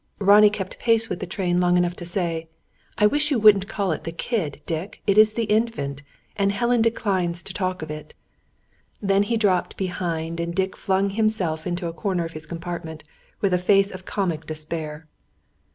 [0.17, 2.47] Ronnie kept pace with the train long enough to say:
[2.97, 6.01] "I wish you wouldn't call it the 'kid,' Dick; it is the 'Infant.'
[6.35, 8.15] And Helen declines to talk of it."
[8.99, 13.03] Then he dropped behind, and Dick flung himself into a corner of his compartment,
[13.41, 15.05] with a face of comic despair.